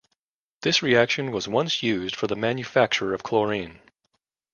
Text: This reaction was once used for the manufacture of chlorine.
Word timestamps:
This 0.63 0.81
reaction 0.81 1.29
was 1.31 1.47
once 1.47 1.83
used 1.83 2.15
for 2.15 2.25
the 2.25 2.35
manufacture 2.35 3.13
of 3.13 3.21
chlorine. 3.21 3.77